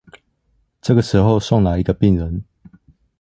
[0.81, 2.43] 這個時候送來一個病人